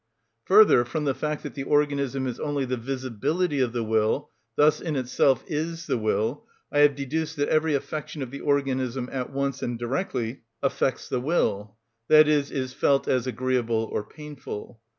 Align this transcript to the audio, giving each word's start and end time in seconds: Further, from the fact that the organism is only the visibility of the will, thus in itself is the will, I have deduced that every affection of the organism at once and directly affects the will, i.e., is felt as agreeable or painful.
Further, 0.45 0.83
from 0.83 1.05
the 1.05 1.13
fact 1.13 1.43
that 1.43 1.53
the 1.53 1.61
organism 1.61 2.25
is 2.25 2.39
only 2.39 2.65
the 2.65 2.75
visibility 2.75 3.59
of 3.59 3.71
the 3.71 3.83
will, 3.83 4.31
thus 4.55 4.81
in 4.81 4.95
itself 4.95 5.43
is 5.45 5.85
the 5.85 5.95
will, 5.99 6.47
I 6.71 6.79
have 6.79 6.95
deduced 6.95 7.35
that 7.35 7.49
every 7.49 7.75
affection 7.75 8.23
of 8.23 8.31
the 8.31 8.41
organism 8.41 9.09
at 9.11 9.31
once 9.31 9.61
and 9.61 9.77
directly 9.77 10.41
affects 10.63 11.07
the 11.07 11.21
will, 11.21 11.75
i.e., 12.09 12.17
is 12.17 12.73
felt 12.73 13.07
as 13.07 13.27
agreeable 13.27 13.87
or 13.93 14.03
painful. 14.03 14.81